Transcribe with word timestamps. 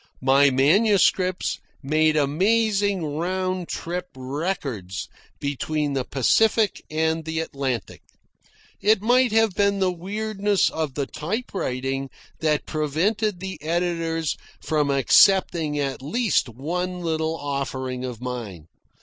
My 0.23 0.49
manuscripts 0.49 1.59
made 1.83 2.17
amazing 2.17 3.05
round 3.17 3.67
trip 3.67 4.07
records 4.15 5.07
between 5.39 5.93
the 5.93 6.03
Pacific 6.03 6.83
and 6.89 7.23
the 7.23 7.39
Atlantic. 7.39 8.01
It 8.81 9.03
might 9.03 9.31
have 9.31 9.53
been 9.53 9.77
the 9.77 9.91
weirdness 9.91 10.71
of 10.71 10.95
the 10.95 11.05
typewriting 11.05 12.09
that 12.39 12.65
prevented 12.65 13.39
the 13.41 13.61
editors 13.61 14.35
from 14.59 14.89
accepting 14.89 15.77
at 15.77 16.01
least 16.01 16.49
one 16.49 17.01
little 17.01 17.37
offering 17.37 18.03
of 18.03 18.19
mine. 18.21 18.69